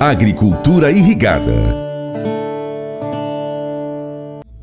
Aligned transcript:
Agricultura 0.00 0.90
Irrigada. 0.90 1.52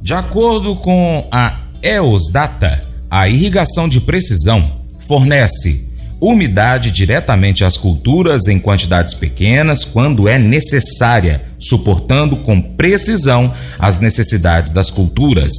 De 0.02 0.16
acordo 0.16 0.76
com 0.78 1.28
a 1.32 1.60
EOSDATA, 1.84 2.82
a 3.08 3.30
irrigação 3.30 3.88
de 3.88 4.02
precisão 4.02 4.64
fornece 5.08 5.88
umidade 6.20 6.90
diretamente 6.90 7.64
às 7.64 7.78
culturas 7.78 8.48
em 8.48 8.58
quantidades 8.58 9.14
pequenas 9.14 9.86
quando 9.86 10.28
é 10.28 10.40
necessária, 10.40 11.44
suportando 11.60 12.38
com 12.38 12.60
precisão 12.60 13.54
as 13.78 14.00
necessidades 14.00 14.72
das 14.72 14.90
culturas. 14.90 15.54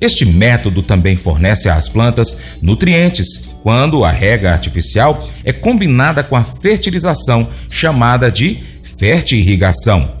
Este 0.00 0.24
método 0.24 0.80
também 0.80 1.16
fornece 1.16 1.68
às 1.68 1.88
plantas 1.88 2.38
nutrientes 2.62 3.52
quando 3.64 4.04
a 4.04 4.12
rega 4.12 4.52
artificial 4.52 5.26
é 5.44 5.52
combinada 5.52 6.22
com 6.22 6.36
a 6.36 6.44
fertilização, 6.44 7.48
chamada 7.68 8.30
de 8.30 8.77
fertirrigação. 8.98 10.18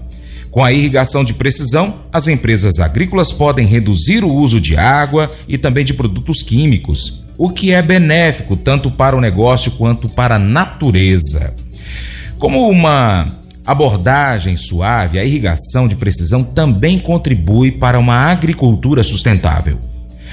Com 0.50 0.64
a 0.64 0.72
irrigação 0.72 1.22
de 1.24 1.34
precisão, 1.34 2.00
as 2.12 2.26
empresas 2.26 2.78
agrícolas 2.78 3.32
podem 3.32 3.66
reduzir 3.66 4.24
o 4.24 4.32
uso 4.32 4.60
de 4.60 4.76
água 4.76 5.30
e 5.46 5.58
também 5.58 5.84
de 5.84 5.92
produtos 5.92 6.42
químicos, 6.42 7.22
o 7.36 7.50
que 7.50 7.72
é 7.72 7.82
benéfico 7.82 8.56
tanto 8.56 8.90
para 8.90 9.16
o 9.16 9.20
negócio 9.20 9.72
quanto 9.72 10.08
para 10.08 10.36
a 10.36 10.38
natureza. 10.38 11.54
Como 12.38 12.68
uma 12.68 13.36
abordagem 13.66 14.56
suave, 14.56 15.18
a 15.18 15.24
irrigação 15.24 15.86
de 15.86 15.94
precisão 15.94 16.42
também 16.42 16.98
contribui 16.98 17.72
para 17.72 17.98
uma 17.98 18.14
agricultura 18.14 19.02
sustentável. 19.02 19.78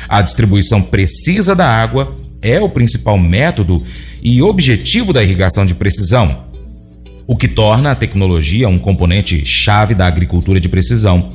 A 0.08 0.22
distribuição 0.22 0.82
precisa 0.82 1.54
da 1.54 1.68
água 1.68 2.16
é 2.42 2.60
o 2.62 2.70
principal 2.70 3.18
método 3.18 3.84
e 4.22 4.42
objetivo 4.42 5.12
da 5.12 5.24
irrigação 5.24 5.66
de 5.66 5.74
precisão, 5.74 6.46
o 7.28 7.36
que 7.36 7.48
torna 7.48 7.92
a 7.92 7.96
tecnologia 7.96 8.70
um 8.70 8.78
componente 8.78 9.46
chave 9.46 9.96
da 9.96 10.06
agricultura 10.08 10.60
de 10.60 10.70
precisão. 10.70 11.30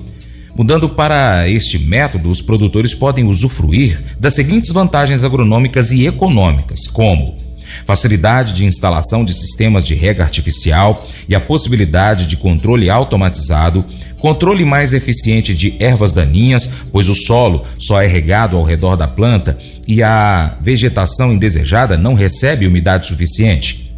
Mudando 0.56 0.88
para 0.88 1.48
este 1.48 1.78
método, 1.78 2.28
os 2.28 2.42
produtores 2.42 2.94
podem 2.94 3.26
usufruir 3.26 4.02
das 4.18 4.34
seguintes 4.34 4.72
vantagens 4.72 5.24
agronômicas 5.24 5.90
e 5.92 6.06
econômicas, 6.06 6.86
como 6.86 7.36
facilidade 7.84 8.52
de 8.52 8.64
instalação 8.64 9.24
de 9.24 9.32
sistemas 9.32 9.86
de 9.86 9.94
rega 9.94 10.22
artificial 10.22 11.06
e 11.28 11.34
a 11.34 11.40
possibilidade 11.40 12.26
de 12.26 12.36
controle 12.36 12.90
automatizado, 12.90 13.84
controle 14.20 14.64
mais 14.64 14.92
eficiente 14.92 15.54
de 15.54 15.76
ervas 15.78 16.12
daninhas, 16.12 16.70
pois 16.92 17.08
o 17.08 17.14
solo 17.14 17.64
só 17.78 18.02
é 18.02 18.06
regado 18.06 18.56
ao 18.56 18.64
redor 18.64 18.96
da 18.96 19.08
planta 19.08 19.58
e 19.86 20.02
a 20.02 20.58
vegetação 20.60 21.32
indesejada 21.32 21.96
não 21.96 22.14
recebe 22.14 22.66
umidade 22.66 23.06
suficiente. 23.06 23.89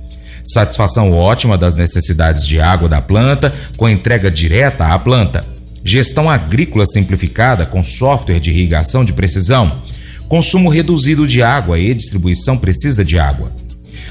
Satisfação 0.45 1.13
ótima 1.13 1.57
das 1.57 1.75
necessidades 1.75 2.47
de 2.47 2.61
água 2.61 2.89
da 2.89 3.01
planta 3.01 3.53
com 3.77 3.89
entrega 3.89 4.31
direta 4.31 4.87
à 4.87 4.99
planta. 4.99 5.41
Gestão 5.85 6.31
agrícola 6.31 6.87
simplificada 6.87 7.67
com 7.67 7.83
software 7.83 8.41
de 8.41 8.51
irrigação 8.51 9.05
de 9.05 9.13
precisão. 9.13 9.83
Consumo 10.29 10.69
reduzido 10.69 11.27
de 11.27 11.43
água 11.43 11.79
e 11.79 11.93
distribuição 11.93 12.57
precisa 12.57 13.05
de 13.05 13.19
água 13.19 13.53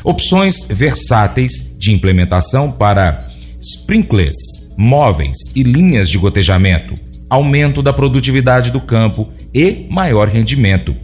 opções 0.04 0.66
versáteis 0.68 1.76
de 1.78 1.92
implementação 1.92 2.72
para 2.72 3.28
sprinklers, 3.60 4.38
móveis 4.78 5.38
e 5.56 5.64
linhas 5.64 6.10
de 6.10 6.18
gotejamento, 6.18 6.96
aumento 7.30 7.82
da 7.82 7.94
produtividade 7.94 8.72
do 8.72 8.82
campo 8.82 9.30
e 9.54 9.86
maior 9.90 10.28
rendimento. 10.28 10.96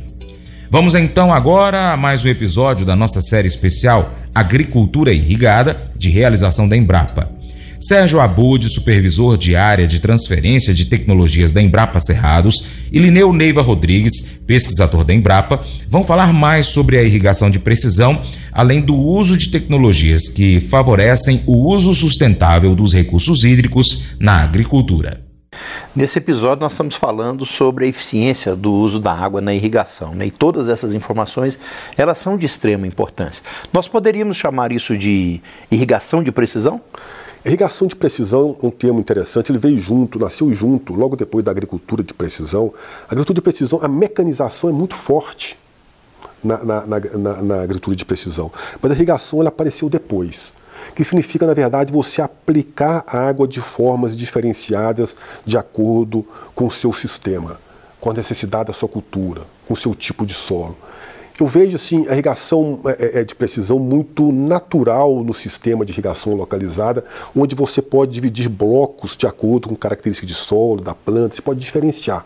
Vamos 0.70 0.96
então 0.96 1.34
agora 1.34 1.94
a 1.94 1.98
mais 1.98 2.26
um 2.26 2.28
episódio 2.28 2.86
da 2.86 2.96
nossa 2.96 3.22
série 3.22 3.48
especial 3.48 4.14
Agricultura 4.40 5.12
Irrigada, 5.12 5.76
de 5.96 6.10
realização 6.10 6.68
da 6.68 6.78
Embrapa. 6.78 7.38
Sérgio 7.80 8.20
Abud, 8.20 8.68
supervisor 8.70 9.38
de 9.38 9.56
área 9.56 9.86
de 9.86 10.00
transferência 10.00 10.74
de 10.74 10.86
tecnologias 10.86 11.54
da 11.54 11.62
Embrapa 11.62 12.00
Cerrados, 12.00 12.68
e 12.92 13.00
Lineu 13.00 13.32
Neiva 13.32 13.62
Rodrigues, 13.62 14.24
pesquisador 14.46 15.04
da 15.04 15.14
Embrapa, 15.14 15.64
vão 15.88 16.04
falar 16.04 16.34
mais 16.34 16.68
sobre 16.68 16.98
a 16.98 17.04
irrigação 17.04 17.50
de 17.50 17.60
precisão, 17.60 18.24
além 18.52 18.82
do 18.82 18.96
uso 18.96 19.38
de 19.38 19.50
tecnologias 19.50 20.28
que 20.28 20.60
favorecem 20.62 21.44
o 21.46 21.72
uso 21.72 21.94
sustentável 21.94 22.76
dos 22.76 22.94
recursos 22.94 23.44
hídricos 23.44 24.04
na 24.20 24.44
agricultura. 24.44 25.27
Nesse 25.98 26.20
episódio 26.20 26.62
nós 26.62 26.74
estamos 26.74 26.94
falando 26.94 27.44
sobre 27.44 27.86
a 27.86 27.88
eficiência 27.88 28.56
do 28.56 28.72
uso 28.72 29.00
da 29.00 29.12
água 29.12 29.42
na 29.42 29.52
irrigação, 29.52 30.14
né? 30.14 30.28
e 30.28 30.32
todas 30.32 30.70
essas 30.70 30.94
informações 30.94 31.58
elas 31.98 32.20
são 32.20 32.38
de 32.38 32.46
extrema 32.46 32.86
importância. 32.86 33.42
Nós 33.74 33.88
poderíamos 33.88 34.38
chamar 34.38 34.72
isso 34.72 34.96
de 34.96 35.42
irrigação 35.72 36.22
de 36.22 36.32
precisão? 36.32 36.80
Irrigação 37.44 37.88
de 37.88 37.96
precisão 37.96 38.56
é 38.62 38.66
um 38.68 38.70
termo 38.70 39.00
interessante, 39.00 39.52
ele 39.52 39.58
veio 39.58 39.82
junto, 39.82 40.20
nasceu 40.20 40.54
junto, 40.54 40.94
logo 40.94 41.16
depois 41.16 41.44
da 41.44 41.50
agricultura 41.50 42.04
de 42.04 42.14
precisão. 42.14 42.72
A 43.06 43.14
agricultura 43.14 43.34
de 43.34 43.42
precisão, 43.42 43.80
a 43.82 43.88
mecanização 43.88 44.70
é 44.70 44.74
muito 44.74 44.94
forte 44.94 45.58
na, 46.44 46.64
na, 46.64 46.86
na, 46.86 47.42
na 47.42 47.62
agricultura 47.64 47.96
de 47.96 48.06
precisão, 48.06 48.52
mas 48.80 48.92
a 48.92 48.94
irrigação 48.94 49.40
ela 49.40 49.50
apareceu 49.50 49.90
depois 49.90 50.54
que 50.96 51.04
significa, 51.04 51.46
na 51.46 51.54
verdade, 51.54 51.92
você 51.92 52.22
aplicar 52.22 53.04
água 53.08 53.48
de 53.48 53.62
formas 53.62 54.18
diferenciadas 54.18 55.16
de 55.46 55.58
acordo 55.58 56.26
com 56.54 56.68
o 56.68 56.72
seu 56.72 56.94
sistema, 56.94 57.60
com 58.00 58.12
a 58.12 58.14
necessidade 58.14 58.68
da 58.68 58.74
sua 58.74 58.90
cultura, 58.90 59.42
com 59.68 59.74
o 59.74 59.78
seu 59.78 59.94
tipo 59.94 60.26
de 60.26 60.34
solo. 60.34 60.78
Eu 61.40 61.46
vejo 61.46 61.76
assim, 61.76 62.08
a 62.08 62.14
irrigação 62.14 62.80
é, 62.86 63.20
é, 63.20 63.24
de 63.24 63.36
precisão 63.36 63.78
muito 63.78 64.32
natural 64.32 65.24
no 65.24 65.36
sistema 65.36 65.86
de 65.86 65.92
irrigação 65.92 66.34
localizada, 66.34 67.06
onde 67.36 67.56
você 67.56 67.80
pode 67.80 68.12
dividir 68.12 68.50
blocos 68.50 69.16
de 69.16 69.28
acordo 69.28 69.70
com 69.70 69.76
características 69.76 70.28
de 70.28 70.36
solo, 70.36 70.82
da 70.82 70.96
planta, 70.96 71.36
você 71.36 71.42
pode 71.44 71.60
diferenciar. 71.60 72.26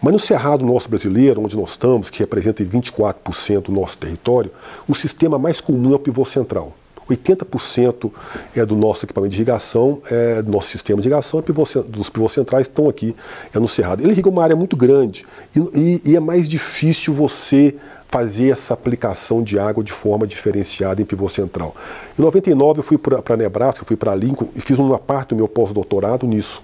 Mas 0.00 0.12
no 0.12 0.18
cerrado 0.18 0.64
nosso 0.64 0.88
brasileiro, 0.88 1.42
onde 1.42 1.56
nós 1.56 1.70
estamos, 1.70 2.08
que 2.08 2.20
representa 2.20 2.62
24% 2.62 3.62
do 3.62 3.72
nosso 3.72 3.98
território, 3.98 4.52
o 4.86 4.94
sistema 4.94 5.36
mais 5.36 5.60
comum 5.60 5.92
é 5.92 5.96
o 5.96 5.98
pivô 5.98 6.24
central. 6.24 6.72
80% 7.08 8.10
é 8.54 8.64
do 8.64 8.76
nosso 8.76 9.04
equipamento 9.04 9.30
de 9.30 9.38
irrigação, 9.38 10.00
é 10.10 10.42
do 10.42 10.50
nosso 10.50 10.68
sistema 10.68 11.00
de 11.00 11.08
irrigação, 11.08 11.40
é 11.40 11.82
dos 11.82 12.10
pivôs 12.10 12.32
centrais 12.32 12.66
estão 12.66 12.88
aqui 12.88 13.14
é 13.54 13.58
no 13.58 13.68
Cerrado. 13.68 14.02
Ele 14.02 14.12
irriga 14.12 14.28
uma 14.28 14.42
área 14.42 14.56
muito 14.56 14.76
grande 14.76 15.24
e, 15.54 16.00
e, 16.04 16.12
e 16.12 16.16
é 16.16 16.20
mais 16.20 16.48
difícil 16.48 17.14
você 17.14 17.74
fazer 18.08 18.50
essa 18.50 18.72
aplicação 18.74 19.42
de 19.42 19.58
água 19.58 19.84
de 19.84 19.92
forma 19.92 20.26
diferenciada 20.26 21.00
em 21.00 21.04
pivô 21.04 21.28
central. 21.28 21.74
Em 22.18 22.22
99 22.22 22.80
eu 22.80 22.82
fui 22.82 22.98
para 22.98 23.36
Nebraska, 23.36 23.84
fui 23.84 23.96
para 23.96 24.14
Lincoln 24.14 24.48
e 24.54 24.60
fiz 24.60 24.78
uma 24.78 24.98
parte 24.98 25.30
do 25.30 25.36
meu 25.36 25.48
pós-doutorado 25.48 26.26
nisso. 26.26 26.62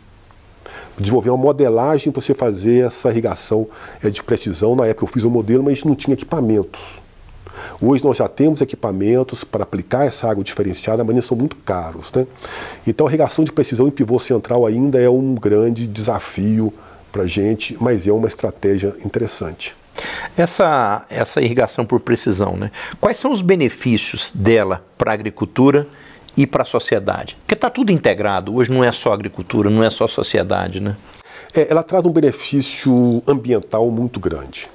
Desenvolver 0.98 1.30
uma 1.30 1.38
modelagem 1.38 2.12
para 2.12 2.22
você 2.22 2.34
fazer 2.34 2.86
essa 2.86 3.10
irrigação 3.10 3.68
é, 4.02 4.08
de 4.08 4.22
precisão. 4.22 4.76
Na 4.76 4.86
época 4.86 5.04
eu 5.04 5.08
fiz 5.08 5.24
o 5.24 5.28
um 5.28 5.30
modelo, 5.30 5.62
mas 5.62 5.84
não 5.84 5.94
tinha 5.94 6.14
equipamentos. 6.14 7.03
Hoje 7.80 8.02
nós 8.04 8.16
já 8.16 8.28
temos 8.28 8.60
equipamentos 8.60 9.44
para 9.44 9.62
aplicar 9.62 10.06
essa 10.06 10.30
água 10.30 10.42
diferenciada, 10.42 11.04
mas 11.04 11.12
eles 11.12 11.24
são 11.24 11.36
muito 11.36 11.56
caros. 11.56 12.12
Né? 12.12 12.26
Então 12.86 13.06
a 13.06 13.10
irrigação 13.10 13.44
de 13.44 13.52
precisão 13.52 13.86
em 13.88 13.90
pivô 13.90 14.18
central 14.18 14.66
ainda 14.66 15.00
é 15.00 15.08
um 15.08 15.34
grande 15.34 15.86
desafio 15.86 16.72
para 17.12 17.22
a 17.22 17.26
gente, 17.26 17.76
mas 17.80 18.06
é 18.06 18.12
uma 18.12 18.26
estratégia 18.26 18.94
interessante. 19.04 19.76
Essa, 20.36 21.04
essa 21.08 21.40
irrigação 21.40 21.84
por 21.84 22.00
precisão, 22.00 22.56
né? 22.56 22.70
quais 23.00 23.16
são 23.16 23.30
os 23.30 23.40
benefícios 23.40 24.32
dela 24.34 24.84
para 24.98 25.12
a 25.12 25.14
agricultura 25.14 25.86
e 26.36 26.46
para 26.46 26.62
a 26.62 26.64
sociedade? 26.64 27.36
Porque 27.40 27.54
está 27.54 27.70
tudo 27.70 27.92
integrado, 27.92 28.54
hoje 28.56 28.72
não 28.72 28.82
é 28.82 28.90
só 28.90 29.12
agricultura, 29.12 29.70
não 29.70 29.84
é 29.84 29.90
só 29.90 30.08
sociedade. 30.08 30.80
Né? 30.80 30.96
É, 31.54 31.70
ela 31.70 31.84
traz 31.84 32.04
um 32.04 32.10
benefício 32.10 33.22
ambiental 33.28 33.88
muito 33.90 34.18
grande. 34.18 34.68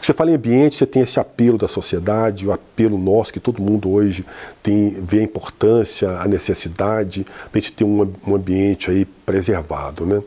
Você 0.00 0.12
fala 0.12 0.30
em 0.30 0.34
ambiente, 0.34 0.76
você 0.76 0.86
tem 0.86 1.02
esse 1.02 1.18
apelo 1.18 1.56
da 1.56 1.66
sociedade, 1.66 2.46
o 2.46 2.52
apelo 2.52 2.98
nosso, 2.98 3.32
que 3.32 3.40
todo 3.40 3.62
mundo 3.62 3.90
hoje 3.90 4.24
tem, 4.62 4.90
vê 5.02 5.20
a 5.20 5.22
importância, 5.22 6.10
a 6.18 6.28
necessidade 6.28 7.24
de 7.24 7.26
a 7.52 7.58
gente 7.58 7.72
ter 7.72 7.84
um, 7.84 8.12
um 8.26 8.34
ambiente 8.34 8.90
aí 8.90 9.04
preservado. 9.04 10.04
Né? 10.04 10.22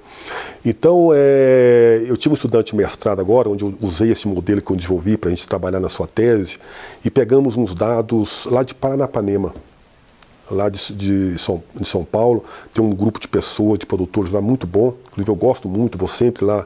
Então, 0.66 1.12
é, 1.14 2.04
eu 2.08 2.18
tive 2.18 2.34
um 2.34 2.36
estudante 2.36 2.72
de 2.72 2.78
mestrado 2.78 3.20
agora, 3.20 3.50
onde 3.50 3.64
eu 3.64 3.74
usei 3.82 4.12
esse 4.12 4.28
modelo 4.28 4.62
que 4.62 4.72
eu 4.72 4.76
desenvolvi 4.76 5.16
para 5.16 5.30
a 5.30 5.34
gente 5.34 5.48
trabalhar 5.48 5.80
na 5.80 5.90
sua 5.90 6.08
tese, 6.08 6.58
e 7.06 7.10
pegamos 7.12 7.56
uns 7.56 7.76
dados 7.76 8.48
lá 8.50 8.64
de 8.64 8.74
Paranapanema, 8.74 9.54
lá 10.50 10.70
de, 10.70 10.94
de, 10.94 11.38
São, 11.38 11.62
de 11.76 11.88
São 11.88 12.04
Paulo, 12.04 12.44
tem 12.74 12.84
um 12.84 12.94
grupo 12.94 13.20
de 13.20 13.28
pessoas, 13.28 13.80
de 13.80 13.86
produtores 13.86 14.32
lá 14.32 14.42
muito 14.42 14.66
bom, 14.66 14.96
inclusive 15.08 15.30
eu 15.30 15.36
gosto 15.36 15.70
muito, 15.70 15.98
vou 15.98 16.08
sempre 16.08 16.46
lá 16.46 16.66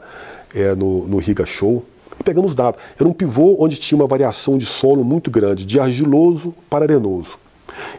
é, 0.54 0.74
no, 0.76 1.08
no 1.08 1.18
Riga 1.18 1.46
Show, 1.46 1.84
pegamos 2.24 2.56
dados. 2.56 2.82
Era 3.00 3.08
um 3.08 3.14
pivô 3.14 3.56
onde 3.60 3.78
tinha 3.78 3.98
uma 4.00 4.08
variação 4.08 4.58
de 4.58 4.66
solo 4.66 5.04
muito 5.04 5.30
grande, 5.30 5.66
de 5.66 5.80
argiloso 5.80 6.54
para 6.70 6.86
arenoso. 6.86 7.38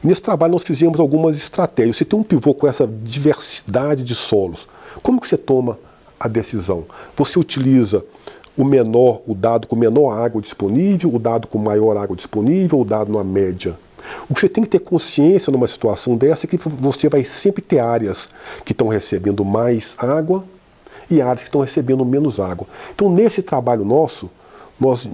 E 0.02 0.06
nesse 0.06 0.22
trabalho 0.22 0.52
nós 0.52 0.64
fizemos 0.64 1.00
algumas 1.00 1.36
estratégias. 1.36 1.96
Você 1.96 2.04
tem 2.04 2.18
um 2.18 2.22
pivô 2.22 2.54
com 2.54 2.66
essa 2.66 2.86
diversidade 2.86 4.02
de 4.02 4.14
solos. 4.14 4.68
Como 5.02 5.20
que 5.20 5.26
você 5.26 5.36
toma 5.36 5.78
a 6.18 6.28
decisão? 6.28 6.84
Você 7.16 7.38
utiliza 7.38 8.04
o 8.56 8.64
menor, 8.64 9.22
o 9.26 9.34
dado 9.34 9.66
com 9.66 9.76
menor 9.76 10.12
água 10.12 10.40
disponível, 10.40 11.14
o 11.14 11.18
dado 11.18 11.48
com 11.48 11.58
maior 11.58 11.96
água 11.96 12.14
disponível, 12.14 12.80
o 12.80 12.84
dado 12.84 13.10
numa 13.10 13.24
média. 13.24 13.78
O 14.28 14.34
que 14.34 14.40
você 14.40 14.48
tem 14.48 14.62
que 14.62 14.70
ter 14.70 14.80
consciência 14.80 15.50
numa 15.50 15.68
situação 15.68 16.16
dessa 16.16 16.46
é 16.46 16.48
que 16.48 16.58
você 16.58 17.08
vai 17.08 17.24
sempre 17.24 17.62
ter 17.62 17.78
áreas 17.78 18.28
que 18.64 18.72
estão 18.72 18.88
recebendo 18.88 19.44
mais 19.44 19.94
água 19.96 20.44
e 21.10 21.20
áreas 21.20 21.40
que 21.40 21.48
estão 21.48 21.60
recebendo 21.60 22.04
menos 22.04 22.40
água. 22.40 22.66
Então, 22.94 23.10
nesse 23.12 23.42
trabalho 23.42 23.84
nosso, 23.84 24.30
nós 24.78 25.08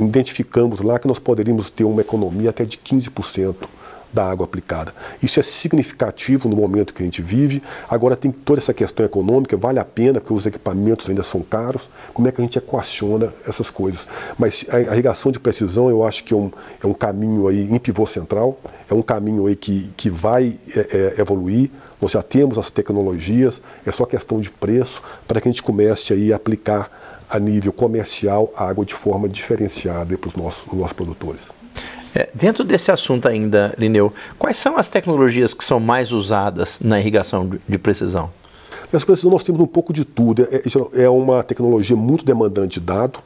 identificamos 0.00 0.80
lá 0.80 0.98
que 0.98 1.06
nós 1.06 1.18
poderíamos 1.18 1.68
ter 1.70 1.84
uma 1.84 2.00
economia 2.00 2.50
até 2.50 2.64
de 2.64 2.78
15% 2.78 3.54
da 4.14 4.30
água 4.30 4.44
aplicada. 4.44 4.92
Isso 5.20 5.40
é 5.40 5.42
significativo 5.42 6.48
no 6.48 6.56
momento 6.56 6.94
que 6.94 7.02
a 7.02 7.04
gente 7.04 7.20
vive. 7.20 7.60
Agora 7.88 8.14
tem 8.14 8.30
toda 8.30 8.60
essa 8.60 8.72
questão 8.72 9.04
econômica, 9.04 9.56
vale 9.56 9.80
a 9.80 9.84
pena, 9.84 10.20
porque 10.20 10.32
os 10.32 10.46
equipamentos 10.46 11.08
ainda 11.08 11.24
são 11.24 11.42
caros. 11.42 11.90
Como 12.14 12.28
é 12.28 12.32
que 12.32 12.40
a 12.40 12.44
gente 12.44 12.56
equaciona 12.56 13.32
essas 13.46 13.70
coisas? 13.70 14.06
Mas 14.38 14.64
a 14.70 14.80
irrigação 14.80 15.32
de 15.32 15.40
precisão, 15.40 15.90
eu 15.90 16.04
acho 16.04 16.22
que 16.22 16.32
é 16.32 16.36
um, 16.36 16.50
é 16.82 16.86
um 16.86 16.94
caminho 16.94 17.48
aí 17.48 17.68
em 17.70 17.78
pivô 17.78 18.06
central, 18.06 18.56
é 18.88 18.94
um 18.94 19.02
caminho 19.02 19.46
aí 19.48 19.56
que, 19.56 19.92
que 19.96 20.08
vai 20.08 20.56
é, 20.76 21.14
é, 21.18 21.20
evoluir. 21.20 21.70
Nós 22.04 22.10
já 22.10 22.20
temos 22.20 22.58
as 22.58 22.70
tecnologias, 22.70 23.62
é 23.86 23.90
só 23.90 24.04
questão 24.04 24.38
de 24.38 24.50
preço 24.50 25.00
para 25.26 25.40
que 25.40 25.48
a 25.48 25.50
gente 25.50 25.62
comece 25.62 26.12
aí 26.12 26.34
a 26.34 26.36
aplicar 26.36 26.90
a 27.30 27.38
nível 27.38 27.72
comercial 27.72 28.52
a 28.54 28.68
água 28.68 28.84
de 28.84 28.92
forma 28.92 29.26
diferenciada 29.26 30.18
para 30.18 30.28
os 30.28 30.36
nossos, 30.36 30.70
nossos 30.70 30.92
produtores. 30.92 31.48
É, 32.14 32.28
dentro 32.34 32.62
desse 32.62 32.92
assunto 32.92 33.26
ainda, 33.26 33.74
Lineu, 33.78 34.12
quais 34.38 34.58
são 34.58 34.76
as 34.76 34.90
tecnologias 34.90 35.54
que 35.54 35.64
são 35.64 35.80
mais 35.80 36.12
usadas 36.12 36.76
na 36.78 37.00
irrigação 37.00 37.50
de 37.66 37.78
precisão? 37.78 38.30
Nessa 38.94 39.06
precisão 39.06 39.28
nós 39.28 39.42
temos 39.42 39.60
um 39.60 39.66
pouco 39.66 39.92
de 39.92 40.04
tudo. 40.04 40.44
É, 40.44 41.02
é, 41.02 41.10
uma 41.10 41.42
tecnologia 41.42 41.96
muito 41.96 42.24
demandante 42.24 42.78
de 42.78 42.86
dado. 42.86 43.18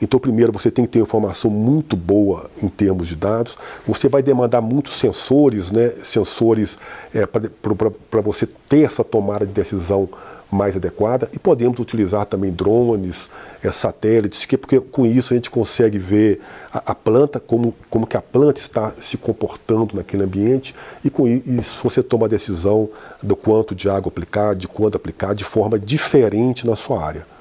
Então, 0.00 0.20
primeiro, 0.20 0.52
você 0.52 0.70
tem 0.70 0.84
que 0.84 0.90
ter 0.90 0.98
informação 0.98 1.50
muito 1.50 1.96
boa 1.96 2.50
em 2.62 2.68
termos 2.68 3.08
de 3.08 3.16
dados. 3.16 3.56
Você 3.86 4.06
vai 4.06 4.22
demandar 4.22 4.60
muitos 4.60 4.98
sensores, 4.98 5.70
né? 5.70 5.94
sensores 6.02 6.78
é, 7.14 7.24
para 7.24 8.20
você 8.20 8.46
ter 8.68 8.82
essa 8.82 9.02
tomada 9.02 9.46
de 9.46 9.52
decisão 9.54 10.10
mais 10.54 10.76
adequada 10.76 11.28
e 11.32 11.38
podemos 11.38 11.78
utilizar 11.78 12.24
também 12.26 12.52
drones, 12.52 13.30
é, 13.62 13.70
satélites, 13.72 14.46
que, 14.46 14.56
porque 14.56 14.80
com 14.80 15.04
isso 15.04 15.32
a 15.32 15.36
gente 15.36 15.50
consegue 15.50 15.98
ver 15.98 16.40
a, 16.72 16.92
a, 16.92 16.94
planta, 16.94 17.40
como, 17.40 17.74
como 17.90 18.06
que 18.06 18.16
a 18.16 18.22
planta 18.22 18.60
está 18.60 18.94
se 18.98 19.18
comportando 19.18 19.96
naquele 19.96 20.22
ambiente 20.22 20.74
e 21.04 21.10
com 21.10 21.26
isso 21.26 21.82
você 21.82 22.02
toma 22.02 22.26
a 22.26 22.28
decisão 22.28 22.88
do 23.22 23.34
quanto 23.34 23.74
de 23.74 23.88
água 23.88 24.08
aplicar, 24.08 24.54
de 24.54 24.68
quanto 24.68 24.96
aplicar, 24.96 25.34
de 25.34 25.44
forma 25.44 25.78
diferente 25.78 26.66
na 26.66 26.76
sua 26.76 27.04
área. 27.04 27.33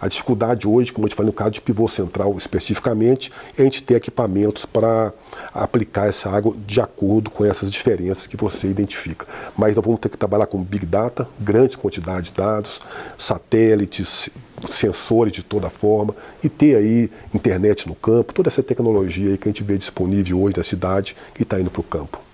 A 0.00 0.06
dificuldade 0.06 0.66
hoje, 0.66 0.92
como 0.92 1.06
eu 1.06 1.08
te 1.08 1.16
falei, 1.16 1.28
no 1.28 1.32
caso 1.32 1.50
de 1.50 1.60
pivô 1.60 1.88
central 1.88 2.32
especificamente, 2.36 3.32
é 3.56 3.62
a 3.62 3.64
gente 3.64 3.82
ter 3.82 3.94
equipamentos 3.94 4.64
para 4.64 5.12
aplicar 5.52 6.08
essa 6.08 6.30
água 6.30 6.54
de 6.66 6.80
acordo 6.80 7.30
com 7.30 7.44
essas 7.44 7.70
diferenças 7.70 8.26
que 8.26 8.36
você 8.36 8.68
identifica. 8.68 9.26
Mas 9.56 9.74
nós 9.74 9.84
vamos 9.84 10.00
ter 10.00 10.08
que 10.08 10.16
trabalhar 10.16 10.46
com 10.46 10.62
Big 10.62 10.86
Data, 10.86 11.28
grandes 11.40 11.74
quantidades 11.74 12.30
de 12.30 12.36
dados, 12.36 12.80
satélites, 13.16 14.30
sensores 14.68 15.32
de 15.32 15.42
toda 15.42 15.68
forma 15.68 16.14
e 16.42 16.48
ter 16.48 16.76
aí 16.76 17.10
internet 17.34 17.88
no 17.88 17.94
campo, 17.94 18.32
toda 18.32 18.48
essa 18.48 18.62
tecnologia 18.62 19.36
que 19.36 19.48
a 19.48 19.50
gente 19.52 19.62
vê 19.62 19.76
disponível 19.76 20.40
hoje 20.40 20.56
na 20.56 20.62
cidade 20.62 21.16
e 21.38 21.42
está 21.42 21.60
indo 21.60 21.70
para 21.70 21.80
o 21.80 21.84
campo. 21.84 22.27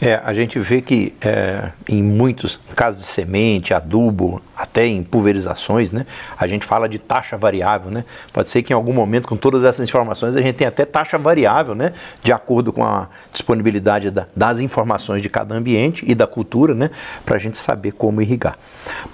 É, 0.00 0.20
a 0.22 0.34
gente 0.34 0.58
vê 0.58 0.82
que 0.82 1.14
é, 1.22 1.70
em 1.88 2.02
muitos 2.02 2.60
casos 2.74 3.00
de 3.00 3.06
semente, 3.06 3.72
adubo, 3.72 4.42
até 4.54 4.86
em 4.86 5.02
pulverizações, 5.02 5.90
né, 5.90 6.04
a 6.38 6.46
gente 6.46 6.66
fala 6.66 6.86
de 6.88 6.98
taxa 6.98 7.36
variável. 7.36 7.90
Né? 7.90 8.04
Pode 8.32 8.50
ser 8.50 8.62
que 8.62 8.72
em 8.72 8.76
algum 8.76 8.92
momento, 8.92 9.26
com 9.26 9.36
todas 9.36 9.64
essas 9.64 9.88
informações, 9.88 10.36
a 10.36 10.42
gente 10.42 10.56
tenha 10.56 10.68
até 10.68 10.84
taxa 10.84 11.16
variável, 11.16 11.74
né, 11.74 11.92
de 12.22 12.30
acordo 12.30 12.72
com 12.72 12.84
a 12.84 13.08
disponibilidade 13.32 14.10
da, 14.10 14.26
das 14.36 14.60
informações 14.60 15.22
de 15.22 15.30
cada 15.30 15.54
ambiente 15.54 16.04
e 16.06 16.14
da 16.14 16.26
cultura, 16.26 16.74
né, 16.74 16.90
para 17.24 17.36
a 17.36 17.38
gente 17.38 17.56
saber 17.56 17.92
como 17.92 18.20
irrigar. 18.20 18.58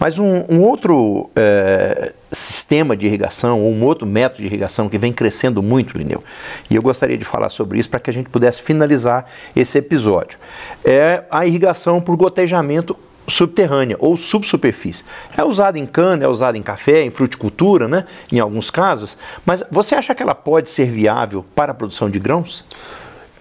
Mas 0.00 0.18
um, 0.18 0.44
um 0.48 0.60
outro 0.62 1.30
é, 1.36 2.12
sistema 2.32 2.96
de 2.96 3.06
irrigação 3.06 3.62
ou 3.62 3.70
um 3.70 3.84
outro 3.84 4.06
método 4.06 4.42
de 4.42 4.46
irrigação 4.46 4.88
que 4.88 4.98
vem 4.98 5.12
crescendo 5.12 5.62
muito, 5.62 5.96
Lineu. 5.96 6.24
E 6.70 6.74
eu 6.74 6.82
gostaria 6.82 7.18
de 7.18 7.24
falar 7.24 7.50
sobre 7.50 7.78
isso 7.78 7.90
para 7.90 8.00
que 8.00 8.10
a 8.10 8.12
gente 8.12 8.28
pudesse 8.28 8.62
finalizar 8.62 9.26
esse 9.54 9.78
episódio. 9.78 10.38
É 10.84 11.24
a 11.30 11.46
irrigação 11.46 12.00
por 12.00 12.16
gotejamento 12.16 12.96
subterrânea 13.28 13.96
ou 14.00 14.16
subsuperfície. 14.16 15.04
É 15.36 15.44
usada 15.44 15.78
em 15.78 15.86
cana, 15.86 16.24
é 16.24 16.28
usada 16.28 16.58
em 16.58 16.62
café, 16.62 17.04
em 17.04 17.10
fruticultura, 17.10 17.86
né, 17.86 18.04
em 18.30 18.40
alguns 18.40 18.70
casos, 18.70 19.16
mas 19.46 19.62
você 19.70 19.94
acha 19.94 20.14
que 20.14 20.22
ela 20.22 20.34
pode 20.34 20.68
ser 20.68 20.86
viável 20.86 21.44
para 21.54 21.72
a 21.72 21.74
produção 21.74 22.10
de 22.10 22.18
grãos? 22.18 22.64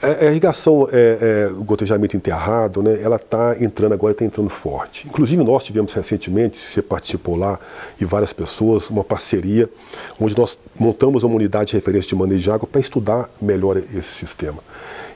A, 0.02 0.26
irrigação, 0.26 0.88
é, 0.92 1.50
é, 1.50 1.54
o 1.54 1.64
gotejamento 1.64 2.18
enterrado, 2.18 2.82
né, 2.82 3.00
ela 3.04 3.18
está 3.18 3.56
entrando 3.62 3.94
agora, 3.94 4.14
está 4.14 4.26
entrando 4.26 4.50
forte. 4.50 5.08
Inclusive 5.08 5.44
nós 5.44 5.64
tivemos 5.64 5.94
recentemente, 5.94 6.58
você 6.58 6.82
participou 6.82 7.36
lá, 7.36 7.60
e 8.00 8.06
várias 8.06 8.34
pessoas, 8.34 8.90
uma 8.90 9.04
parceria, 9.04 9.70
onde 10.20 10.36
nós 10.36 10.58
montamos 10.76 11.22
uma 11.22 11.36
unidade 11.36 11.68
de 11.68 11.74
referência 11.76 12.10
de 12.10 12.16
manejo 12.16 12.42
de 12.42 12.50
água 12.50 12.68
para 12.68 12.82
estudar 12.82 13.30
melhor 13.40 13.78
esse 13.78 14.02
sistema. 14.02 14.64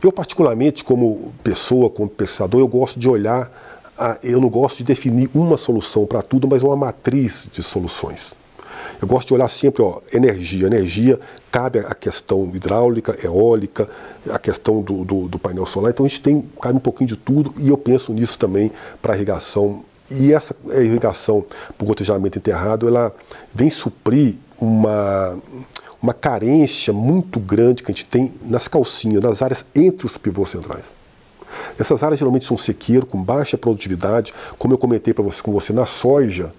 Eu 0.04 0.12
particularmente, 0.12 0.84
como 0.84 1.34
pessoa, 1.44 1.90
como 1.90 2.08
pesquisador, 2.08 2.62
eu 2.62 2.68
gosto 2.68 3.00
de 3.00 3.10
olhar, 3.10 3.52
a, 3.98 4.20
eu 4.22 4.40
não 4.40 4.50
gosto 4.50 4.78
de 4.78 4.84
definir 4.84 5.32
uma 5.34 5.58
solução 5.58 6.06
para 6.06 6.22
tudo, 6.22 6.48
mas 6.48 6.62
uma 6.62 6.76
matriz 6.76 7.48
de 7.52 7.64
soluções. 7.64 8.34
Eu 9.02 9.08
gosto 9.08 9.30
de 9.30 9.34
olhar 9.34 9.50
sempre, 9.50 9.82
ó, 9.82 10.00
energia. 10.14 10.68
Energia 10.68 11.20
cabe 11.52 11.80
a 11.80 11.94
questão 11.94 12.50
hidráulica, 12.54 13.18
eólica, 13.24 13.90
a 14.30 14.40
questão 14.40 14.82
do, 14.82 15.04
do, 15.04 15.28
do 15.28 15.40
painel 15.40 15.66
solar. 15.66 15.92
Então 15.92 16.06
a 16.06 16.10
gente 16.10 16.22
tem, 16.22 16.44
cabe 16.62 16.78
um 16.78 16.82
pouquinho 16.82 17.08
de 17.08 17.16
tudo 17.16 17.54
e 17.58 17.70
eu 17.70 17.78
penso 17.78 18.14
nisso 18.14 18.38
também 18.38 18.72
para 19.02 19.16
irrigação. 19.16 19.84
E 20.10 20.34
essa 20.34 20.56
irrigação 20.78 21.44
por 21.78 21.86
gotejamento 21.86 22.38
enterrado, 22.38 22.88
ela 22.88 23.12
vem 23.54 23.70
suprir 23.70 24.36
uma, 24.60 25.38
uma 26.02 26.14
carência 26.14 26.94
muito 26.94 27.40
grande 27.40 27.84
que 27.84 27.92
a 27.92 27.94
gente 27.94 28.06
tem 28.06 28.34
nas 28.44 28.68
calcinhas, 28.68 29.22
nas 29.22 29.42
áreas 29.42 29.66
entre 29.76 30.06
os 30.06 30.18
pivôs 30.18 30.50
centrais. 30.50 30.86
Essas 31.80 32.04
áreas 32.04 32.20
geralmente 32.20 32.46
são 32.46 32.58
sequeiro, 32.58 33.06
com 33.06 33.22
baixa 33.22 33.58
produtividade, 33.58 34.34
como 34.58 34.74
eu 34.74 34.78
comentei 34.78 35.14
para 35.14 35.24
você, 35.24 35.42
com 35.42 35.52
você 35.52 35.74
na 35.74 35.86
soja, 35.86 36.54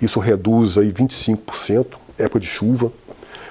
isso 0.00 0.20
reduz 0.20 0.78
aí 0.78 0.92
25%, 0.92 1.86
época 2.18 2.40
de 2.40 2.46
chuva. 2.46 2.92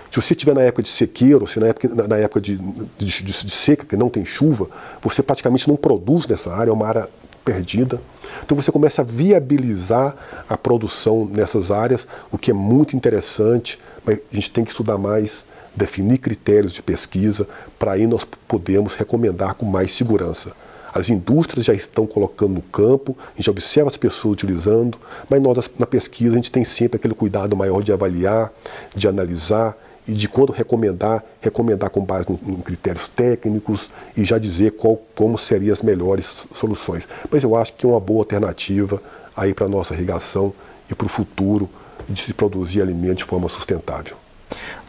Se 0.10 0.22
você 0.22 0.34
estiver 0.34 0.56
na 0.56 0.62
época 0.62 0.82
de 0.84 0.90
sequeiro, 0.90 1.46
se 1.48 1.60
na 1.60 1.68
época, 1.68 2.08
na 2.08 2.18
época 2.18 2.40
de, 2.40 2.58
de, 2.58 3.24
de, 3.24 3.24
de, 3.24 3.50
seca, 3.50 3.86
que 3.86 3.98
não 3.98 4.10
tem 4.10 4.24
chuva, 4.24 4.70
você 5.02 5.22
praticamente 5.22 5.68
não 5.68 5.76
produz 5.76 6.26
nessa 6.26 6.54
área, 6.54 6.70
é 6.70 6.74
uma 6.74 6.88
área 6.88 7.10
perdida. 7.44 8.02
Então 8.44 8.58
você 8.58 8.72
começa 8.72 9.02
a 9.02 9.06
viabilizar 9.06 10.16
a 10.50 10.58
produção 10.58 11.26
nessas 11.26 11.70
áreas, 11.70 12.08
o 12.32 12.38
que 12.38 12.52
é 12.52 12.54
muito 12.54 12.96
interessante, 12.96 13.80
mas 14.06 14.20
a 14.32 14.36
gente 14.36 14.52
tem 14.52 14.64
que 14.64 14.72
estudar 14.72 14.98
mais, 14.98 15.46
definir 15.76 16.18
critérios 16.18 16.72
de 16.72 16.82
pesquisa, 16.82 17.48
para 17.78 17.94
aí 17.94 18.08
nós 18.08 18.26
podemos 18.48 18.96
recomendar 18.96 19.56
com 19.56 19.66
mais 19.66 19.94
segurança. 19.94 20.54
As 20.96 21.10
indústrias 21.10 21.66
já 21.66 21.74
estão 21.74 22.08
colocando 22.08 22.54
no 22.54 22.62
campo, 22.62 23.18
a 23.34 23.36
gente 23.36 23.50
observa 23.50 23.90
as 23.90 23.98
pessoas 23.98 24.32
utilizando, 24.32 24.98
mas 25.30 25.42
nós 25.42 25.70
na 25.78 25.86
pesquisa 25.86 26.32
a 26.32 26.36
gente 26.38 26.50
tem 26.50 26.64
sempre 26.64 26.96
aquele 26.96 27.14
cuidado 27.14 27.54
maior 27.58 27.84
de 27.84 27.92
avaliar, 27.92 28.50
de 28.96 29.06
analisar 29.06 29.78
e 30.08 30.14
de 30.14 30.30
quando 30.30 30.54
recomendar, 30.54 31.22
recomendar 31.42 31.90
com 31.90 32.00
base 32.00 32.28
em 32.30 32.62
critérios 32.62 33.10
técnicos 33.10 33.90
e 34.16 34.24
já 34.24 34.38
dizer 34.38 34.72
qual, 34.72 34.96
como 35.14 35.38
seriam 35.38 35.74
as 35.74 35.82
melhores 35.82 36.48
soluções. 36.54 37.06
Mas 37.30 37.44
eu 37.44 37.58
acho 37.58 37.74
que 37.74 37.86
é 37.86 37.90
uma 37.90 38.00
boa 38.00 38.22
alternativa 38.22 39.02
aí 39.36 39.54
para 39.54 39.66
a 39.66 39.70
nossa 39.70 39.94
irrigação 39.94 40.54
e 40.90 40.96
para 40.96 41.08
o 41.08 41.10
futuro 41.10 41.70
de 42.08 42.22
se 42.22 42.34
produzir 42.34 42.82
alimento 42.82 43.18
de 43.18 43.26
forma 43.26 43.50
sustentável. 43.50 44.16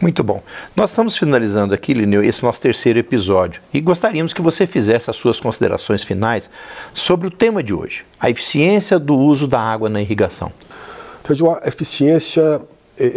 Muito 0.01 0.23
bom. 0.23 0.43
Nós 0.75 0.91
estamos 0.91 1.17
finalizando 1.17 1.75
aqui, 1.75 1.95
Lineu, 1.95 2.23
esse 2.23 2.43
nosso 2.43 2.61
terceiro 2.61 2.99
episódio 2.99 3.63
e 3.73 3.81
gostaríamos 3.81 4.33
que 4.33 4.43
você 4.43 4.67
fizesse 4.67 5.11
as 5.11 5.17
suas 5.17 5.41
considerações 5.41 6.03
finais 6.03 6.51
sobre 6.93 7.27
o 7.27 7.31
tema 7.31 7.63
de 7.63 7.73
hoje, 7.73 8.05
a 8.21 8.31
eficiência 8.31 8.99
do 8.99 9.15
uso 9.15 9.47
da 9.47 9.61
água 9.61 9.89
na 9.89 10.01
irrigação. 10.01 10.53
Então, 11.23 11.51
a 11.51 11.67
eficiência 11.67 12.63
é, 12.99 13.07
é, 13.07 13.11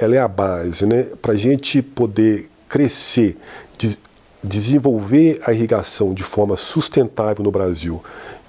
é, 0.00 0.04
ela 0.04 0.14
é 0.14 0.18
a 0.18 0.28
base, 0.28 0.86
né? 0.86 1.08
Para 1.20 1.32
a 1.32 1.36
gente 1.36 1.82
poder 1.82 2.48
crescer, 2.68 3.36
de, 3.76 3.98
desenvolver 4.42 5.40
a 5.44 5.52
irrigação 5.52 6.14
de 6.14 6.22
forma 6.22 6.56
sustentável 6.56 7.44
no 7.44 7.50
Brasil 7.50 8.02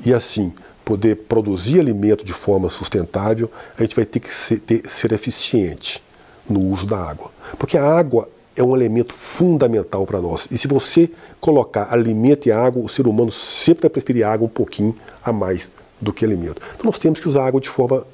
e 0.06 0.14
assim 0.14 0.54
poder 0.86 1.16
produzir 1.16 1.80
alimento 1.80 2.24
de 2.24 2.34
forma 2.34 2.70
sustentável, 2.70 3.50
a 3.78 3.82
gente 3.82 3.96
vai 3.96 4.06
ter 4.06 4.20
que 4.20 4.34
ser, 4.34 4.60
ter, 4.60 4.88
ser 4.88 5.12
eficiente 5.12 6.04
no 6.50 6.60
uso 6.60 6.86
da 6.86 6.98
água. 6.98 7.32
Porque 7.58 7.78
a 7.78 7.86
água 7.86 8.30
é 8.56 8.64
um 8.64 8.76
elemento 8.76 9.14
fundamental 9.14 10.06
para 10.06 10.22
nós. 10.22 10.48
E 10.52 10.58
se 10.58 10.68
você 10.68 11.10
colocar 11.40 11.92
alimento 11.92 12.48
e 12.48 12.52
água, 12.52 12.84
o 12.84 12.90
ser 12.90 13.08
humano 13.08 13.32
sempre 13.32 13.84
vai 13.84 13.90
preferir 13.90 14.26
água 14.26 14.46
um 14.46 14.50
pouquinho 14.50 14.96
a 15.24 15.32
mais 15.32 15.72
do 16.00 16.12
que 16.12 16.26
alimento. 16.26 16.62
Então 16.74 16.86
nós 16.86 17.00
temos 17.00 17.20
que 17.20 17.28
usar 17.28 17.46
água 17.46 17.62
de 17.62 17.70
forma 17.70 18.06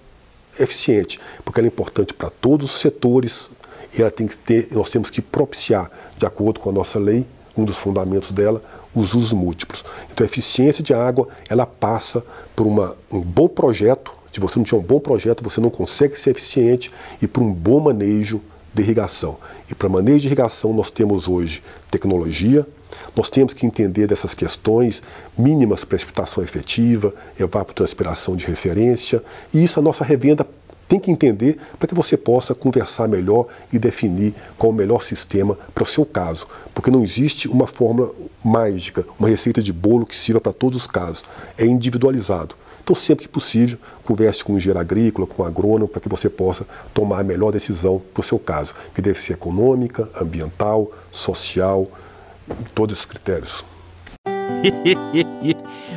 eficiente, 0.59 1.19
porque 1.43 1.59
ela 1.59 1.67
é 1.67 1.69
importante 1.69 2.13
para 2.13 2.29
todos 2.29 2.71
os 2.71 2.81
setores 2.81 3.49
e 3.97 4.01
ela 4.01 4.11
tem 4.11 4.27
que 4.27 4.37
ter, 4.37 4.67
nós 4.71 4.89
temos 4.89 5.09
que 5.09 5.21
propiciar, 5.21 5.89
de 6.17 6.25
acordo 6.25 6.59
com 6.59 6.69
a 6.69 6.73
nossa 6.73 6.99
lei, 6.99 7.25
um 7.55 7.63
dos 7.63 7.77
fundamentos 7.77 8.31
dela, 8.31 8.61
os 8.93 9.13
usos 9.13 9.33
múltiplos. 9.33 9.83
Então 10.11 10.25
a 10.25 10.29
eficiência 10.29 10.83
de 10.83 10.93
água, 10.93 11.27
ela 11.49 11.65
passa 11.65 12.23
por 12.55 12.67
uma, 12.67 12.95
um 13.11 13.21
bom 13.21 13.47
projeto, 13.47 14.13
se 14.31 14.39
você 14.39 14.59
não 14.59 14.63
tiver 14.63 14.77
um 14.77 14.83
bom 14.83 14.99
projeto, 14.99 15.43
você 15.43 15.59
não 15.59 15.69
consegue 15.69 16.17
ser 16.17 16.31
eficiente 16.31 16.91
e 17.21 17.27
por 17.27 17.41
um 17.41 17.51
bom 17.51 17.79
manejo 17.79 18.41
de 18.73 18.81
irrigação. 18.81 19.37
E 19.69 19.75
para 19.75 19.89
manejo 19.89 20.19
de 20.19 20.27
irrigação 20.27 20.73
nós 20.73 20.91
temos 20.91 21.27
hoje 21.27 21.63
tecnologia, 21.89 22.65
nós 23.15 23.29
temos 23.29 23.53
que 23.53 23.65
entender 23.65 24.07
dessas 24.07 24.33
questões 24.33 25.01
mínimas 25.37 25.83
precipitação 25.83 26.43
efetiva, 26.43 27.13
evapotranspiração 27.39 28.35
de 28.35 28.45
referência, 28.45 29.23
e 29.53 29.63
isso 29.63 29.79
a 29.79 29.83
nossa 29.83 30.03
revenda 30.03 30.45
tem 30.87 30.99
que 30.99 31.11
entender 31.11 31.57
para 31.77 31.87
que 31.87 31.95
você 31.95 32.15
possa 32.15 32.55
conversar 32.55 33.07
melhor 33.07 33.47
e 33.71 33.77
definir 33.77 34.33
qual 34.57 34.71
o 34.71 34.75
melhor 34.75 35.03
sistema 35.03 35.57
para 35.73 35.83
o 35.83 35.87
seu 35.87 36.05
caso. 36.05 36.47
Porque 36.73 36.89
não 36.89 37.03
existe 37.03 37.47
uma 37.47 37.67
fórmula 37.67 38.11
mágica, 38.43 39.05
uma 39.19 39.27
receita 39.27 39.61
de 39.61 39.73
bolo 39.73 40.05
que 40.05 40.15
sirva 40.15 40.39
para 40.39 40.53
todos 40.53 40.81
os 40.81 40.87
casos. 40.87 41.23
É 41.57 41.65
individualizado. 41.65 42.55
Então, 42.81 42.95
sempre 42.95 43.25
que 43.25 43.29
possível, 43.29 43.77
converse 44.05 44.41
com 44.41 44.53
o 44.53 44.55
engenheiro 44.55 44.79
agrícola, 44.79 45.27
com 45.27 45.43
o 45.43 45.45
agrônomo, 45.45 45.89
para 45.89 45.99
que 45.99 46.07
você 46.07 46.29
possa 46.29 46.65
tomar 46.93 47.19
a 47.19 47.23
melhor 47.23 47.51
decisão 47.51 48.01
para 48.13 48.21
o 48.21 48.23
seu 48.23 48.39
caso, 48.39 48.73
que 48.95 49.01
deve 49.01 49.19
ser 49.19 49.33
econômica, 49.33 50.09
ambiental, 50.15 50.89
social, 51.11 51.85
todos 52.73 52.99
os 52.99 53.05
critérios. 53.05 53.65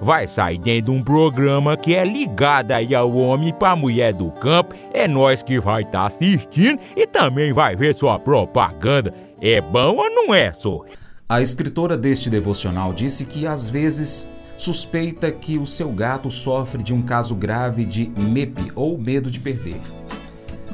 vai 0.00 0.26
sair 0.28 0.58
dentro 0.58 0.92
de 0.92 0.98
um 0.98 1.02
programa 1.02 1.76
que 1.76 1.94
é 1.94 2.04
ligado 2.04 2.72
aí 2.72 2.94
ao 2.94 3.12
homem 3.14 3.52
para 3.52 3.76
mulher 3.76 4.12
do 4.12 4.30
campo. 4.30 4.74
É 4.92 5.06
nós 5.08 5.42
que 5.42 5.60
vai 5.60 5.82
estar 5.82 6.00
tá 6.00 6.06
assistindo 6.06 6.80
e 6.96 7.06
também 7.06 7.52
vai 7.52 7.76
ver 7.76 7.94
sua 7.94 8.18
propaganda. 8.18 9.12
É 9.40 9.60
bom 9.60 9.96
ou 9.96 10.10
não 10.10 10.34
é, 10.34 10.52
só? 10.52 10.84
A 11.28 11.42
escritora 11.42 11.96
deste 11.96 12.30
devocional 12.30 12.92
disse 12.92 13.24
que 13.24 13.46
às 13.46 13.68
vezes 13.68 14.26
suspeita 14.56 15.30
que 15.30 15.56
o 15.56 15.66
seu 15.66 15.90
gato 15.92 16.30
sofre 16.30 16.82
de 16.82 16.92
um 16.92 17.02
caso 17.02 17.34
grave 17.34 17.84
de 17.84 18.10
MEP 18.16 18.72
ou 18.74 18.98
medo 18.98 19.30
de 19.30 19.38
perder. 19.38 19.80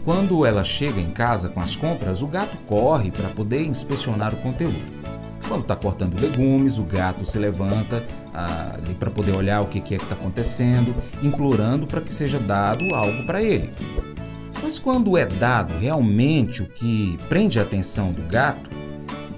Quando 0.05 0.45
ela 0.45 0.63
chega 0.63 1.01
em 1.01 1.11
casa 1.11 1.49
com 1.49 1.61
as 1.61 1.75
compras, 1.75 2.23
o 2.23 2.27
gato 2.27 2.57
corre 2.67 3.11
para 3.11 3.29
poder 3.31 3.63
inspecionar 3.63 4.33
o 4.33 4.37
conteúdo. 4.37 5.05
Quando 5.49 5.63
está 5.63 5.77
cortando 5.77 6.21
legumes, 6.21 6.79
o 6.79 6.85
gato 6.85 7.25
se 7.25 7.39
levanta 7.39 8.03
ali 8.35 8.95
para 8.95 9.11
poder 9.11 9.33
olhar 9.33 9.61
o 9.61 9.67
que, 9.67 9.81
que 9.81 9.95
é 9.95 9.99
que 9.99 10.05
está 10.05 10.15
acontecendo, 10.15 10.95
implorando 11.23 11.87
para 11.87 12.01
que 12.01 12.13
seja 12.13 12.39
dado 12.39 12.95
algo 12.95 13.25
para 13.25 13.43
ele. 13.43 13.73
Mas 14.63 14.79
quando 14.79 15.17
é 15.17 15.25
dado 15.25 15.77
realmente 15.79 16.63
o 16.63 16.67
que 16.67 17.19
prende 17.29 17.59
a 17.61 17.63
atenção 17.63 18.13
do 18.13 18.23
gato, 18.23 18.71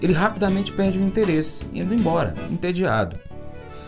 ele 0.01 0.13
rapidamente 0.13 0.73
perde 0.73 0.99
o 0.99 1.03
interesse, 1.03 1.65
indo 1.75 1.93
embora, 1.93 2.35
entediado. 2.51 3.19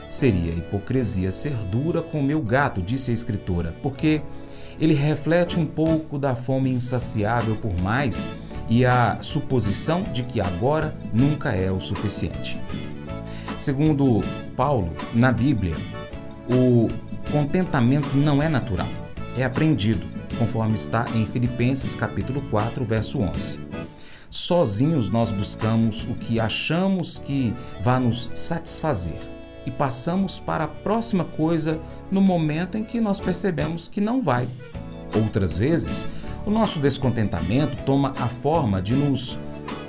Seria 0.09 0.53
hipocrisia 0.53 1.31
ser 1.31 1.55
dura 1.71 2.03
com 2.03 2.23
meu 2.23 2.41
gato, 2.41 2.83
disse 2.83 3.11
a 3.11 3.15
escritora, 3.15 3.75
porque 3.83 4.23
ele 4.81 4.95
reflete 4.95 5.59
um 5.59 5.67
pouco 5.67 6.19
da 6.19 6.35
fome 6.35 6.71
insaciável 6.71 7.57
por 7.57 7.77
mais 7.81 8.29
e 8.69 8.85
a 8.85 9.19
suposição 9.21 10.03
de 10.03 10.23
que 10.23 10.41
agora 10.41 10.95
nunca 11.13 11.51
é 11.51 11.71
o 11.71 11.81
suficiente. 11.81 12.61
Segundo 13.59 14.23
Paulo, 14.59 14.93
na 15.15 15.31
Bíblia, 15.31 15.77
o 16.51 16.89
contentamento 17.31 18.17
não 18.17 18.43
é 18.43 18.49
natural, 18.49 18.89
é 19.37 19.45
aprendido, 19.45 20.05
conforme 20.37 20.75
está 20.75 21.05
em 21.15 21.25
Filipenses 21.25 21.95
capítulo 21.95 22.43
4, 22.51 22.85
verso 22.85 23.21
11. 23.21 23.61
Sozinhos 24.29 25.09
nós 25.09 25.31
buscamos 25.31 26.03
o 26.07 26.15
que 26.15 26.41
achamos 26.41 27.19
que 27.19 27.55
vai 27.81 28.01
nos 28.01 28.29
satisfazer 28.35 29.21
e 29.65 29.71
passamos 29.71 30.41
para 30.41 30.65
a 30.65 30.69
próxima 30.69 31.25
coisa 31.25 31.79
no 32.11 32.21
momento 32.21 32.77
em 32.77 32.83
que 32.83 33.01
nós 33.01 33.21
percebemos 33.21 33.87
que 33.87 34.01
não 34.01 34.21
vai. 34.21 34.49
Outras 35.15 35.57
vezes, 35.57 36.09
o 36.45 36.51
nosso 36.51 36.81
descontentamento 36.81 37.77
toma 37.85 38.13
a 38.19 38.29
forma 38.29 38.83
de 38.83 38.97
nos 38.97 39.39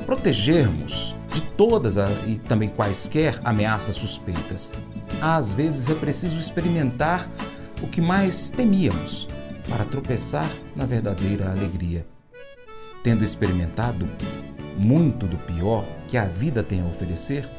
protegermos 0.06 1.16
de 1.32 1.42
todas 1.42 1.96
e 2.26 2.38
também 2.38 2.70
quaisquer 2.70 3.40
ameaças 3.44 3.96
suspeitas. 3.96 4.74
Às 5.22 5.54
vezes 5.54 5.90
é 5.90 5.96
preciso 5.96 6.38
experimentar 6.38 7.30
o 7.82 7.88
que 7.88 8.02
mais 8.02 8.50
temíamos 8.50 9.28
para 9.68 9.86
tropeçar 9.86 10.50
na 10.76 10.86
verdadeira 10.86 11.52
alegria. 11.52 12.06
Tendo 13.04 13.24
experimentado 13.24 14.10
muito 14.78 15.26
do 15.26 15.38
pior 15.38 15.86
que 16.08 16.18
a 16.18 16.26
vida 16.26 16.64
tem 16.64 16.82
a 16.82 16.86
oferecer, 16.86 17.50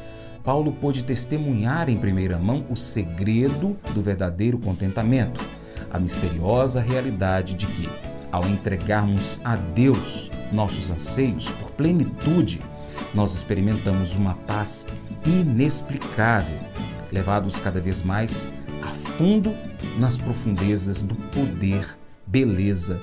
Paulo 0.43 0.71
pôde 0.73 1.03
testemunhar 1.03 1.89
em 1.89 1.97
primeira 1.97 2.37
mão 2.37 2.65
o 2.69 2.75
segredo 2.75 3.77
do 3.93 4.01
verdadeiro 4.01 4.57
contentamento, 4.57 5.43
a 5.91 5.99
misteriosa 5.99 6.81
realidade 6.81 7.53
de 7.53 7.67
que, 7.67 7.87
ao 8.31 8.47
entregarmos 8.47 9.39
a 9.43 9.55
Deus 9.55 10.31
nossos 10.51 10.89
anseios 10.89 11.51
por 11.51 11.71
plenitude, 11.71 12.59
nós 13.13 13.33
experimentamos 13.33 14.15
uma 14.15 14.33
paz 14.33 14.87
inexplicável, 15.25 16.59
levados 17.11 17.59
cada 17.59 17.79
vez 17.79 18.01
mais 18.01 18.47
a 18.81 18.93
fundo 18.93 19.53
nas 19.97 20.17
profundezas 20.17 21.01
do 21.01 21.15
poder, 21.15 21.97
beleza 22.25 23.01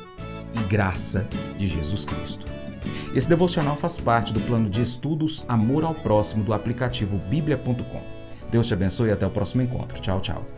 e 0.54 0.68
graça 0.68 1.26
de 1.56 1.66
Jesus 1.66 2.04
Cristo. 2.04 2.46
Esse 3.14 3.28
devocional 3.28 3.76
faz 3.76 3.96
parte 3.96 4.32
do 4.32 4.40
plano 4.40 4.68
de 4.68 4.82
estudos 4.82 5.44
Amor 5.48 5.84
ao 5.84 5.94
Próximo 5.94 6.44
do 6.44 6.52
aplicativo 6.52 7.18
bíblia.com. 7.30 8.02
Deus 8.50 8.66
te 8.66 8.74
abençoe 8.74 9.08
e 9.08 9.12
até 9.12 9.26
o 9.26 9.30
próximo 9.30 9.62
encontro. 9.62 10.00
Tchau, 10.00 10.20
tchau. 10.20 10.57